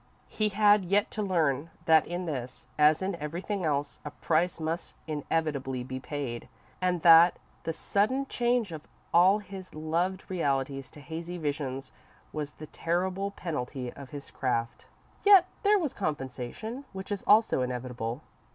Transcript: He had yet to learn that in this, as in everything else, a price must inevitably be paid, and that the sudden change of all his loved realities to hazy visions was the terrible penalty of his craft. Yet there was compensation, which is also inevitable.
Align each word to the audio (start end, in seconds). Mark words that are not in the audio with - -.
He 0.29 0.49
had 0.49 0.83
yet 0.85 1.11
to 1.11 1.21
learn 1.21 1.69
that 1.85 2.07
in 2.07 2.25
this, 2.25 2.65
as 2.75 3.03
in 3.03 3.13
everything 3.17 3.63
else, 3.63 3.99
a 4.03 4.09
price 4.09 4.59
must 4.59 4.95
inevitably 5.05 5.83
be 5.83 5.99
paid, 5.99 6.49
and 6.81 7.03
that 7.03 7.37
the 7.65 7.71
sudden 7.71 8.25
change 8.25 8.71
of 8.71 8.81
all 9.13 9.37
his 9.37 9.75
loved 9.75 10.27
realities 10.27 10.89
to 10.89 11.01
hazy 11.01 11.37
visions 11.37 11.91
was 12.33 12.53
the 12.53 12.65
terrible 12.65 13.29
penalty 13.29 13.93
of 13.93 14.09
his 14.09 14.31
craft. 14.31 14.87
Yet 15.23 15.45
there 15.61 15.77
was 15.77 15.93
compensation, 15.93 16.85
which 16.93 17.11
is 17.11 17.21
also 17.27 17.61
inevitable. 17.61 18.21